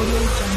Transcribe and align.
Siyani 0.00 0.49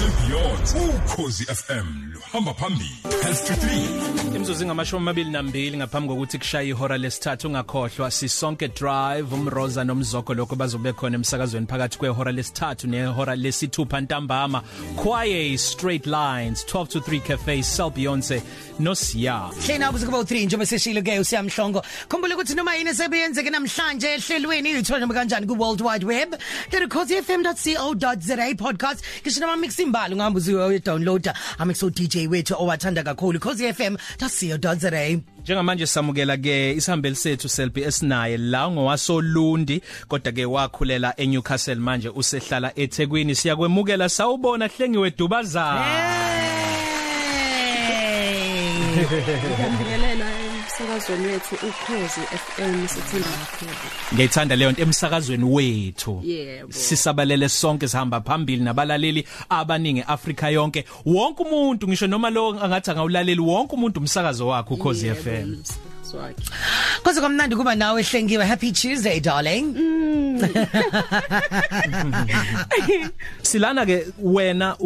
sebeyond 0.00 0.94
ukhozi 0.94 1.44
FM 1.44 2.12
luhamba 2.12 2.54
phambili 2.54 2.96
health 3.22 3.46
to 3.46 3.52
3 3.52 4.36
Imzuzu 4.36 4.66
ngamashumi 4.66 5.02
amabili 5.02 5.30
nambili 5.30 5.76
ngaphambi 5.76 6.08
kokuthi 6.08 6.38
kushaye 6.38 6.68
ihora 6.68 6.98
lesithathu 6.98 7.48
ungakhohlwa 7.48 8.10
sisonke 8.10 8.68
drive 8.68 9.34
umroza 9.34 9.84
nomzoko 9.84 10.34
lokho 10.34 10.56
bazobe 10.56 10.92
khona 10.92 11.14
emsakazweni 11.14 11.66
phakathi 11.66 11.98
kwehora 11.98 12.32
lesithathu 12.32 12.86
nehora 12.86 13.36
lesithupha 13.36 14.00
ntambama 14.00 14.62
Kwaye 14.96 15.58
straight 15.58 16.06
lines 16.06 16.64
12 16.64 16.86
to 16.86 16.98
3 16.98 17.20
cafe 17.20 17.62
Sel 17.62 17.90
Beyonce 17.90 18.42
no 18.78 18.94
Siya 18.94 19.50
Hlena 19.66 19.92
kuze 19.92 20.06
kuba 20.06 20.18
u3 20.18 20.46
njengoba 20.46 20.66
seshilo 20.66 21.02
ke 21.02 21.18
usiyamhlongo. 21.18 21.82
Khumbula 22.08 22.34
ukuthi 22.34 22.54
noma 22.54 22.74
yini 22.74 22.90
esebeyenzeke 22.90 23.50
namhlanje 23.50 24.14
ehlelweni 24.14 24.70
ithola 24.70 25.00
noma 25.00 25.14
kanjani 25.14 25.46
ku 25.46 25.54
World 25.58 25.82
Wide 25.82 26.06
Web. 26.06 26.34
.cozfm.co.za 26.88 28.54
podcast 28.56 29.04
kisho 29.24 29.40
nama 29.40 29.56
mix 29.56 29.78
imbali 29.90 30.14
ngihamba 30.14 30.38
uziwe 30.38 30.78
downloader 30.78 31.34
amixo 31.58 31.90
DJ 31.90 32.26
wethu 32.28 32.54
owathanda 32.58 33.02
kakhulu 33.02 33.40
cozfm.co.za. 33.40 35.20
Njengamanje 35.42 35.86
samukela 35.86 36.36
ke 36.36 36.72
isihambeli 36.76 37.16
sethu 37.16 37.48
Selby 37.48 37.82
esinaye 37.82 38.36
la 38.36 38.70
ngowasolundi 38.70 39.82
kodwa 40.08 40.32
ke 40.32 40.44
wakhulela 40.44 41.14
eNewcastle 41.16 41.74
manje 41.74 42.08
usehlala 42.08 42.72
eThekwini. 42.76 43.34
Siyakwemukela 43.34 44.08
sawubona 44.08 44.68
hlengiwe 44.68 45.10
dubazana 45.10 45.86
Ngiyambingelela 49.00 50.19
emsakazweni 50.90 51.26
wethu 51.26 51.54
ukhozi 51.54 52.20
FM 52.20 52.88
sithanda 52.88 53.28
kakhulu. 53.28 53.70
ngiyithanda 54.14 54.56
leyo 54.56 54.72
nto 54.72 54.82
emsakazweni 54.82 55.44
wethu 55.44 56.22
Yebo. 56.24 56.72
sisabalele 56.72 57.48
sonke 57.48 57.88
sihamba 57.88 58.20
phambili 58.20 58.64
nabalaleli 58.64 59.26
abaningi 59.48 60.02
Afrika 60.02 60.48
yonke 60.48 60.84
wonke 61.06 61.42
umuntu 61.42 61.88
ngisho 61.88 62.06
noma 62.06 62.30
lo 62.30 62.48
angathi 62.62 62.90
angawulaleli 62.90 63.40
wonke 63.40 63.74
umuntu 63.74 64.00
umsakazo 64.00 64.46
wakhe 64.46 64.74
ukhozi 64.74 65.06
Yebo, 65.06 65.20
FM 65.20 65.54
umsakazo 65.54 66.18
wakhe. 66.18 66.42
Kwaze 67.02 67.20
kwamnandi 67.20 67.56
kuba 67.56 67.74
nawe 67.74 68.02
hlengiwe 68.02 68.44
happy 68.44 68.72
Tuesday 68.72 69.20
darling. 69.20 69.74
silana 73.42 73.86
ke 73.86 74.06
wena 74.18 74.76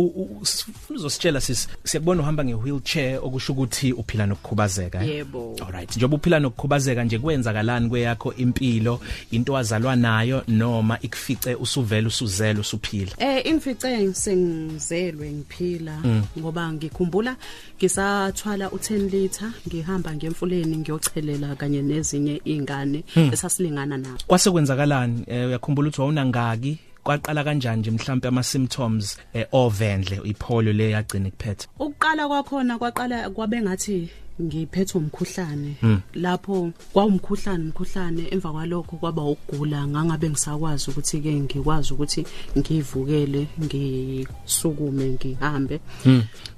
u- 0.95 0.99
u- 0.99 0.99
sifuna 0.99 0.99
uzositshela 0.99 1.41
sis 1.41 1.69
siyakubona 1.85 2.23
uhamba 2.23 2.45
ngewheelchair 2.45 3.19
okusho 3.23 3.53
ukuthi 3.53 3.93
uphila 3.93 4.27
nokukhubazeka 4.27 5.05
eh? 5.05 5.09
Yebo. 5.09 5.57
Alright. 5.67 5.97
Njengoba 5.97 6.17
uphila 6.17 6.41
nokukhubazeka 6.41 7.05
nje 7.05 7.19
kwenzakalani 7.19 7.89
kweyakho 7.89 8.33
impilo 8.35 9.01
into 9.31 9.53
wazalwa 9.53 9.97
nayo 9.97 10.43
noma 10.49 10.99
ikufice 11.03 11.55
usuvela 11.55 12.09
usuzela 12.09 12.61
usuphila? 12.61 13.13
Eh 13.19 13.47
imfice 13.47 14.13
sengizelwe 14.15 15.31
ngiphila. 15.33 16.03
Ngoba 16.39 16.73
ngikhumbula 16.73 17.37
ngisathwala 17.79 18.67
u10 18.69 19.11
liter 19.11 19.51
ngihamba 19.69 20.15
ngemfuleni 20.15 20.77
ngiyochelela 20.77 21.55
kanye 21.57 21.83
nezinye 21.83 22.41
izingane 22.45 23.05
esasilingana 23.33 23.97
nabo. 23.99 24.19
kwase 24.27 24.51
kwenzakalani? 24.51 25.25
Eh, 25.27 25.47
uyakhumbula 25.49 25.89
ukuthi 25.89 26.01
wawunangaki? 26.01 26.79
Kwaqala 27.05 27.45
kanjani 27.45 27.81
nje 27.81 27.91
mhlawumbe 27.91 28.29
ama 28.29 28.43
symptoms 28.43 29.19
eh, 29.33 29.47
ovendle 29.53 30.21
ipolio 30.25 30.73
le 30.73 30.91
yagcina 30.91 31.29
ikuphethe 31.29 31.69
Ukuqala 31.79 32.29
kwakhona 32.29 32.79
kwaqala 32.79 33.31
kwabe 33.31 33.63
ngathi 33.63 34.09
ngiphethwe 34.43 35.01
umkhuhlane. 35.01 35.77
Lapho 36.15 36.73
kwawumkhuhlane 36.93 37.65
umkhuhlane 37.65 38.23
emva 38.33 38.53
kwalokho 38.53 38.97
kwaba 38.97 39.23
ukugula. 39.23 39.87
Ngangabe 39.87 40.29
ngisakwazi 40.31 40.91
ukuthi 40.91 41.21
ke 41.21 41.33
ngikwazi 41.41 41.93
ukuthi 41.95 42.27
ngivukele 42.59 43.47
ngisukume 43.63 45.05
ngihambe. 45.15 45.81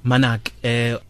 Manak 0.03 0.51
eh 0.63 0.93
wa, 0.93 0.99
wa, 0.99 1.06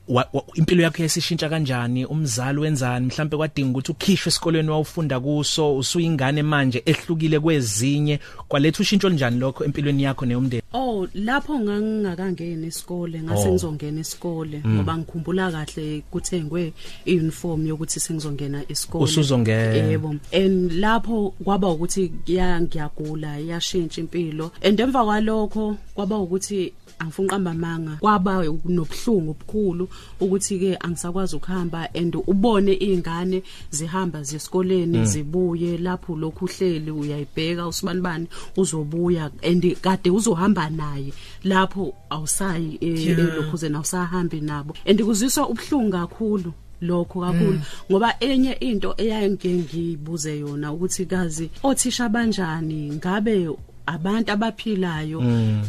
impilo 0.56 0.84
yakho 0.84 1.04
yasishintsha 1.04 1.50
kanjani? 1.50 2.06
Umzali 2.06 2.60
wenzani? 2.60 3.06
Mhlawumbe 3.06 3.38
kwadinga 3.38 3.70
ukuthi 3.72 3.92
ukhishwe 3.92 4.30
esikolweni 4.30 4.70
wawufunda 4.70 5.20
kuso 5.20 5.78
usuyingane 5.78 6.44
manje 6.44 6.84
ehlukile 6.86 7.40
kwezinye. 7.40 8.20
Kwaletha 8.48 8.82
ushintsho 8.82 9.10
njani 9.10 9.40
lokho 9.40 9.66
empilweni 9.66 10.04
yakho 10.04 10.26
neyomndeni? 10.26 10.64
Oh 10.74 11.08
lapho 11.14 11.60
ngangingakangena 11.60 12.68
isikole 12.68 13.22
ngase 13.22 13.48
Oh. 13.48 13.52
ngizongena 13.52 14.00
isikole 14.02 14.62
ngoba 14.68 14.98
ngikhumbula 14.98 15.52
kahle 15.52 16.04
kuthengwe 16.12 16.74
iuniform 17.06 17.68
yokuthi 17.68 18.00
sengizongena 18.00 18.64
isikole 18.70 19.04
Usuzongena. 19.04 19.76
yebo. 19.92 20.16
And 20.34 20.72
lapho 20.72 21.34
kwaba 21.44 21.68
ukuthi 21.70 22.12
ya 22.28 22.62
ngiyagula 22.62 23.38
yashintsha 23.38 24.02
impilo. 24.02 24.52
And 24.64 24.80
emva 24.80 25.04
kwalokho 25.06 25.78
kwaba 25.98 26.18
ukuthi 26.18 26.74
angifuni 27.00 27.30
qamba 27.30 27.54
manga 27.54 27.98
kwaba 28.00 28.46
nobhlungu 28.66 29.32
obukhulu 29.32 29.90
ukuthi 30.22 30.60
ke 30.60 30.78
angisakwazi 30.86 31.36
ukuhamba 31.36 31.90
and 31.94 32.16
ubone 32.16 32.74
izingane 32.74 33.44
zihamba 33.70 34.24
zesikoleni 34.24 35.06
zibuye 35.06 35.78
lapho 35.78 36.16
lokhu 36.16 36.46
uhleli 36.46 36.92
uyayibheka 36.92 37.68
usibanibani 37.68 38.28
uzobuya 38.58 39.32
and 39.42 39.64
kade 39.82 40.10
uzohamba 40.10 40.70
naye 40.70 41.14
lapho 41.44 41.94
awusayi 42.10 42.78
Yeah. 42.82 43.18
lokhuze 43.36 43.70
nawusahambi 43.70 44.42
nabo. 44.42 44.76
And 44.86 45.02
kuziswa 45.02 45.50
ubhlungu 45.50 45.92
kakhulu 45.92 46.54
lokho 46.82 47.22
kakhulu 47.22 47.60
ngoba 47.92 48.16
enye 48.20 48.52
into 48.52 48.94
eyayenge 48.98 49.54
ngibuze 49.54 50.40
yona 50.40 50.74
ukuthi 50.74 51.06
kazi 51.06 51.50
othisha 51.64 52.10
banjani? 52.10 52.92
Ngabe 52.94 53.50
abantu 53.88 54.32
abaphilayo 54.32 55.22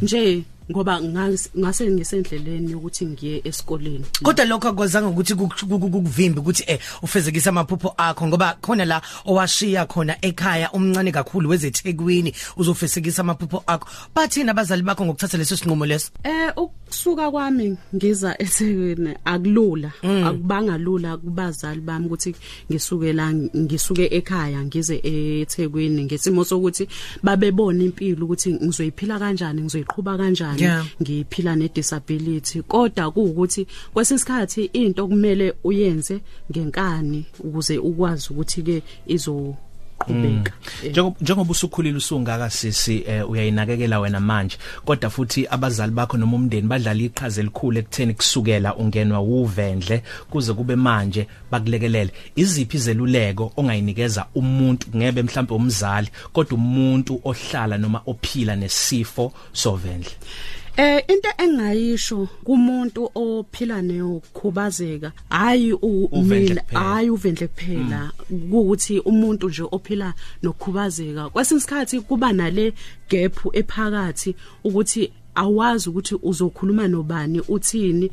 nje 0.03 0.45
ngoba 0.71 1.01
ngas- 1.01 1.49
ngase 1.59 1.91
ngisendleleni 1.91 2.75
ukuthi 2.75 3.07
ngiye 3.07 3.41
esikoleni. 3.45 4.05
Kodwa 4.23 4.45
lokho 4.45 4.69
akwazanga 4.69 5.09
ukuthi 5.09 5.35
kuk- 5.35 5.65
kuk- 5.65 5.81
kukuvimbe 5.81 6.41
ukuthi 6.41 6.65
eh 6.67 6.79
ufezekisa 7.03 7.51
amaphupho 7.51 7.95
akho 7.97 8.27
ngoba 8.27 8.57
khona 8.61 8.85
la 8.85 9.01
owashiya 9.25 9.87
khona 9.87 10.17
ekhaya 10.21 10.71
umncane 10.73 11.13
kakhulu 11.13 11.49
wezethekwini 11.49 12.35
uzofezekisa 12.57 13.23
amaphupho 13.23 13.63
akho. 13.67 13.89
Bathina 14.15 14.53
abazali 14.53 14.83
bakho 14.83 15.05
ngokuthatha 15.07 15.39
leso 15.39 15.57
sinqumo 15.57 15.87
leso? 15.87 16.11
Eh 16.25 16.53
ukusuka 16.89 17.31
kwami 17.31 17.77
ngiza 17.95 18.43
eThekwini 18.43 19.15
akulula 19.25 19.93
akubanga 20.25 20.79
lula 20.79 21.17
kubazali 21.17 21.81
bami 21.81 22.07
ukuthi 22.07 22.35
ngisuke 22.71 23.13
la 23.13 23.35
ngisuke 23.35 24.09
ekhaya 24.11 24.65
ngize 24.65 24.97
eThekwini 25.05 26.05
ngesimo 26.05 26.45
sokuthi 26.45 26.89
babebona 27.23 27.85
impilo 27.85 28.25
ukuthi 28.25 28.53
ngizoyiphila 28.53 29.19
kanjani 29.19 29.63
ngizoyiqhubha 29.63 30.17
kanjani 30.17 30.63
ngiphila 31.03 31.57
ne 31.57 31.69
disability 31.69 32.63
kodwa 32.63 33.11
kuukuthi 33.11 33.67
kwesinsikhathi 33.93 34.65
into 34.73 35.09
kumele 35.09 35.55
uyenze 35.65 36.21
ngenkani 36.51 37.27
ukuze 37.45 37.79
ukwazi 37.79 38.29
ukuthi 38.31 38.63
ke 38.63 38.83
izo 39.07 39.57
qhubeka 39.99 40.53
Eh. 40.85 40.91
Njengoba 40.91 41.17
njengoba 41.21 41.51
usukhulile 41.51 41.97
usungaka 41.97 42.51
sisi 42.51 43.05
eh, 43.07 43.31
uyayinakekela 43.31 44.01
wena 44.01 44.21
manje 44.21 44.59
kodwa 44.85 45.11
futhi 45.11 45.47
abazali 45.51 45.93
bakho 45.93 46.17
noma 46.17 46.37
umndeni 46.37 46.69
badlala 46.69 47.03
iqhaza 47.03 47.41
elikhulu 47.41 47.79
ekutheni 47.79 48.15
kusukela 48.15 48.77
ungenwa 48.77 49.21
uvendle 49.21 50.03
kuze 50.31 50.53
kube 50.55 50.77
manje 50.77 51.27
bakulekelele. 51.51 52.11
Iziphi 52.37 52.77
izeluleko 52.77 53.53
ongayinikeza 53.57 54.27
umuntu 54.35 54.87
ngebe 54.97 55.23
mhlawumbe 55.23 55.55
umzali 55.55 56.09
kodwa 56.33 56.55
umuntu 56.59 57.21
ohlala 57.25 57.79
noma 57.79 58.03
ophila 58.07 58.57
nesifo 58.57 59.33
sovendle? 59.53 60.13
Eh 60.79 61.03
into 61.09 61.29
engayisho 61.39 62.29
kumuntu 62.45 63.11
ophila 63.15 63.83
neyokukhubazeka 63.83 65.13
hayi 65.29 65.75
mina 66.13 66.63
hayi 66.73 67.11
uvendle 67.11 67.49
kuphela. 67.49 68.13
Ukuthi 68.31 69.01
umuntu 69.01 69.49
nje 69.49 69.63
ophila 69.73 70.15
nokukhubazeka 70.43 71.31
kwesinye 71.31 71.59
isikhathi 71.59 72.01
kuba 72.01 72.33
nale 72.33 72.73
gap 73.11 73.37
ephakathi 73.53 74.37
ukuthi 74.65 75.13
awazi 75.35 75.89
ukuthi 75.89 76.15
uzokhuluma 76.23 76.89
nobani 76.89 77.41
uthini. 77.49 78.11